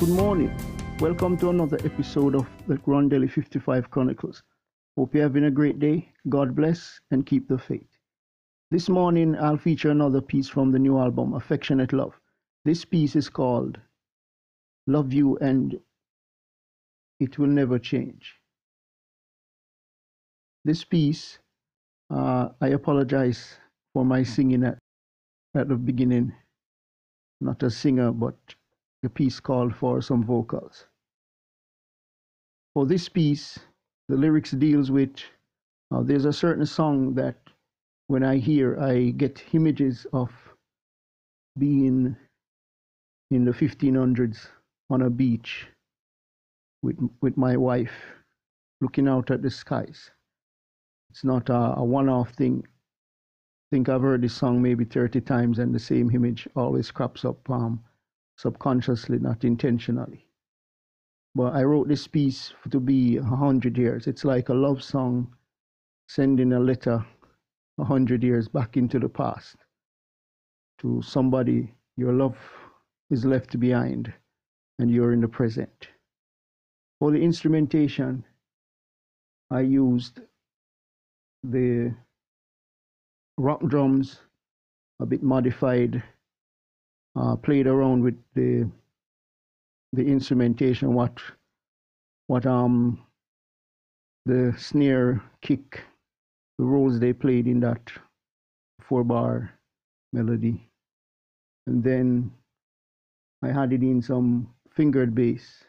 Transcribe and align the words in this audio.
Good 0.00 0.08
morning. 0.08 0.50
Welcome 0.98 1.36
to 1.36 1.50
another 1.50 1.76
episode 1.84 2.34
of 2.34 2.48
the 2.66 2.78
Grand 2.78 3.10
Daily 3.10 3.28
55 3.28 3.90
Chronicles. 3.90 4.42
Hope 4.96 5.14
you're 5.14 5.24
having 5.24 5.44
a 5.44 5.50
great 5.50 5.78
day. 5.78 6.10
God 6.30 6.56
bless 6.56 6.98
and 7.10 7.26
keep 7.26 7.46
the 7.48 7.58
faith. 7.58 7.98
This 8.70 8.88
morning, 8.88 9.36
I'll 9.36 9.58
feature 9.58 9.90
another 9.90 10.22
piece 10.22 10.48
from 10.48 10.72
the 10.72 10.78
new 10.78 10.98
album, 10.98 11.34
Affectionate 11.34 11.92
Love. 11.92 12.18
This 12.64 12.82
piece 12.82 13.14
is 13.14 13.28
called 13.28 13.78
Love 14.86 15.12
You 15.12 15.36
and 15.36 15.78
It 17.18 17.38
Will 17.38 17.48
Never 17.48 17.78
Change. 17.78 18.36
This 20.64 20.82
piece, 20.82 21.40
uh, 22.08 22.48
I 22.62 22.68
apologize 22.68 23.58
for 23.92 24.06
my 24.06 24.22
singing 24.22 24.64
at, 24.64 24.78
at 25.54 25.68
the 25.68 25.76
beginning. 25.76 26.32
Not 27.42 27.62
a 27.62 27.68
singer, 27.70 28.12
but 28.12 28.38
the 29.02 29.10
piece 29.10 29.40
called 29.40 29.74
for 29.74 30.02
some 30.02 30.24
vocals. 30.24 30.86
For 32.74 32.86
this 32.86 33.08
piece, 33.08 33.58
the 34.08 34.16
lyrics 34.16 34.52
deals 34.52 34.90
with 34.90 35.16
uh, 35.92 36.02
there's 36.02 36.24
a 36.24 36.32
certain 36.32 36.66
song 36.66 37.14
that 37.14 37.36
when 38.06 38.22
I 38.22 38.36
hear, 38.36 38.78
I 38.80 39.10
get 39.10 39.42
images 39.52 40.06
of 40.12 40.30
being 41.58 42.16
in 43.30 43.44
the 43.44 43.52
1500s 43.52 44.46
on 44.88 45.02
a 45.02 45.10
beach 45.10 45.66
with 46.82 46.98
with 47.20 47.36
my 47.36 47.56
wife, 47.56 47.92
looking 48.80 49.08
out 49.08 49.30
at 49.30 49.42
the 49.42 49.50
skies. 49.50 50.10
It's 51.10 51.24
not 51.24 51.48
a, 51.48 51.74
a 51.76 51.84
one-off 51.84 52.30
thing. 52.34 52.64
I 52.66 53.76
think 53.76 53.88
I've 53.88 54.02
heard 54.02 54.22
this 54.22 54.34
song 54.34 54.62
maybe 54.62 54.84
30 54.84 55.20
times, 55.22 55.58
and 55.58 55.74
the 55.74 55.78
same 55.78 56.10
image 56.10 56.48
always 56.54 56.90
crops 56.90 57.24
up 57.24 57.48
um, 57.50 57.82
subconsciously, 58.40 59.18
not 59.18 59.44
intentionally. 59.44 60.26
But 61.34 61.54
I 61.54 61.62
wrote 61.62 61.88
this 61.88 62.06
piece 62.06 62.54
to 62.70 62.80
be 62.80 63.18
a 63.18 63.22
hundred 63.22 63.76
years. 63.76 64.06
It's 64.06 64.24
like 64.24 64.48
a 64.48 64.54
love 64.54 64.82
song 64.82 65.36
sending 66.08 66.54
a 66.54 66.58
letter 66.58 67.04
a 67.78 67.84
hundred 67.84 68.22
years 68.22 68.48
back 68.48 68.76
into 68.76 68.98
the 68.98 69.08
past 69.08 69.56
to 70.78 71.02
somebody 71.02 71.72
your 71.96 72.12
love 72.14 72.38
is 73.10 73.24
left 73.24 73.60
behind 73.60 74.12
and 74.78 74.90
you're 74.90 75.12
in 75.12 75.20
the 75.20 75.28
present. 75.28 75.88
For 76.98 77.10
the 77.10 77.20
instrumentation, 77.20 78.24
I 79.50 79.60
used 79.60 80.20
the 81.42 81.94
rock 83.36 83.60
drums, 83.66 84.20
a 85.00 85.06
bit 85.06 85.22
modified, 85.22 86.02
uh, 87.16 87.36
played 87.36 87.66
around 87.66 88.02
with 88.02 88.18
the 88.34 88.70
the 89.92 90.06
instrumentation, 90.06 90.94
what 90.94 91.20
what 92.26 92.46
um 92.46 93.04
the 94.26 94.54
snare 94.56 95.22
kick, 95.40 95.80
the 96.58 96.64
roles 96.64 97.00
they 97.00 97.12
played 97.12 97.46
in 97.46 97.60
that 97.60 97.90
four 98.80 99.02
bar 99.02 99.50
melody. 100.12 100.68
And 101.66 101.82
then 101.82 102.30
I 103.42 103.48
had 103.48 103.72
it 103.72 103.82
in 103.82 104.02
some 104.02 104.48
fingered 104.70 105.14
bass. 105.14 105.64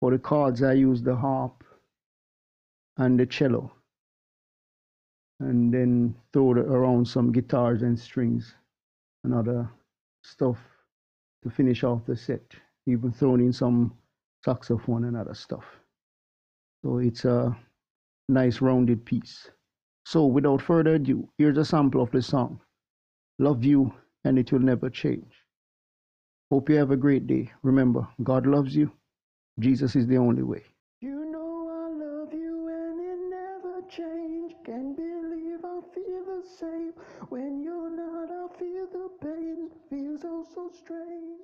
For 0.00 0.10
the 0.10 0.18
chords 0.18 0.62
I 0.62 0.72
used 0.72 1.04
the 1.04 1.14
harp 1.14 1.62
and 2.96 3.18
the 3.18 3.26
cello. 3.26 3.72
And 5.40 5.72
then 5.72 6.14
throw 6.32 6.52
around 6.52 7.06
some 7.06 7.32
guitars 7.32 7.82
and 7.82 7.98
strings 7.98 8.54
and 9.24 9.34
other 9.34 9.68
stuff 10.22 10.58
to 11.42 11.50
finish 11.50 11.84
off 11.84 12.04
the 12.06 12.16
set 12.16 12.42
even 12.86 13.12
thrown 13.12 13.40
in 13.40 13.52
some 13.52 13.96
saxophone 14.44 15.04
and 15.04 15.16
other 15.16 15.34
stuff. 15.34 15.64
So 16.84 16.98
it's 16.98 17.24
a 17.24 17.56
nice 18.28 18.60
rounded 18.60 19.04
piece. 19.04 19.48
So 20.04 20.26
without 20.26 20.62
further 20.62 20.94
ado, 20.94 21.28
here's 21.38 21.58
a 21.58 21.64
sample 21.64 22.02
of 22.02 22.10
the 22.10 22.22
song. 22.22 22.60
Love 23.38 23.64
you 23.64 23.92
and 24.24 24.38
it 24.38 24.52
will 24.52 24.60
never 24.60 24.90
change. 24.90 25.32
Hope 26.50 26.68
you 26.68 26.76
have 26.76 26.90
a 26.90 26.96
great 26.96 27.26
day. 27.26 27.50
Remember, 27.62 28.06
God 28.22 28.46
loves 28.46 28.74
you. 28.74 28.90
Jesus 29.60 29.96
is 29.96 30.06
the 30.06 30.18
only 30.18 30.42
way. 30.42 30.62
You 31.00 31.24
know 31.30 31.68
I 31.70 31.88
love 32.04 32.32
you 32.32 32.68
and 32.68 33.00
it 33.00 33.30
never 33.30 33.80
change. 33.88 34.54
Can't 34.66 34.96
believe 34.96 35.31
feel 35.94 36.24
the 36.24 36.42
same. 36.58 36.92
When 37.28 37.62
you're 37.62 37.90
not, 37.90 38.30
I 38.30 38.46
feel 38.58 38.86
the 38.86 39.10
pain. 39.20 39.70
Feels 39.90 40.22
oh 40.24 40.46
so 40.54 40.70
strange. 40.70 41.40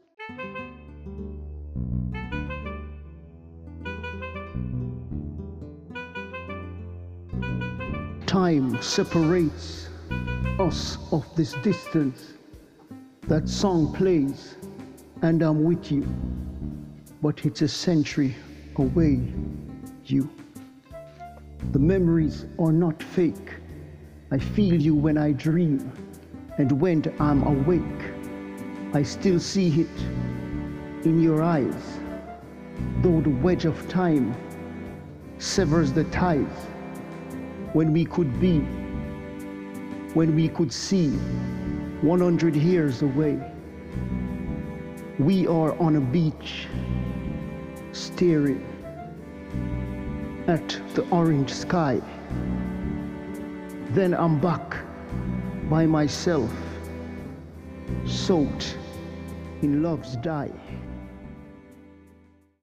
Time 8.26 8.80
separates 8.82 9.88
us 10.58 10.98
of 11.12 11.24
this 11.34 11.54
distance. 11.62 12.34
That 13.22 13.48
song 13.48 13.92
plays, 13.94 14.56
and 15.22 15.42
I'm 15.42 15.64
with 15.64 15.92
you. 15.92 16.06
But 17.20 17.44
it's 17.44 17.62
a 17.62 17.68
century 17.68 18.34
away, 18.76 19.20
you. 20.04 20.30
The 21.72 21.78
memories 21.78 22.46
are 22.58 22.72
not 22.72 23.02
fake. 23.02 23.57
I 24.30 24.36
feel 24.38 24.74
you 24.74 24.94
when 24.94 25.16
I 25.16 25.32
dream, 25.32 25.90
and 26.58 26.70
when 26.72 27.02
I'm 27.18 27.42
awake, 27.44 27.82
I 28.92 29.02
still 29.02 29.40
see 29.40 29.80
it 29.80 31.06
in 31.06 31.22
your 31.22 31.42
eyes. 31.42 31.98
Though 33.00 33.22
the 33.22 33.30
wedge 33.30 33.64
of 33.64 33.88
time 33.88 34.34
severs 35.38 35.92
the 35.92 36.04
ties 36.04 36.66
when 37.72 37.92
we 37.92 38.04
could 38.04 38.38
be, 38.38 38.58
when 40.12 40.34
we 40.34 40.48
could 40.48 40.72
see 40.72 41.10
100 42.02 42.54
years 42.54 43.00
away. 43.00 43.38
We 45.18 45.46
are 45.46 45.76
on 45.78 45.96
a 45.96 46.00
beach 46.00 46.66
staring 47.92 48.62
at 50.46 50.68
the 50.94 51.06
orange 51.10 51.52
sky. 51.52 52.00
Then 53.90 54.12
I'm 54.12 54.38
back 54.38 54.76
by 55.70 55.86
myself, 55.86 56.52
soaked 58.04 58.76
in 59.62 59.82
love's 59.82 60.16
dye. 60.16 60.52